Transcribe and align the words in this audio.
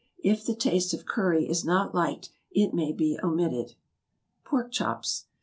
If 0.23 0.43
the 0.43 0.55
taste 0.55 0.95
of 0.95 1.05
curry 1.05 1.47
is 1.47 1.63
not 1.63 1.93
liked 1.93 2.31
it 2.49 2.73
may 2.73 2.91
be 2.91 3.19
omitted. 3.23 3.75
=Pork 4.43 4.71
Chops. 4.71 5.25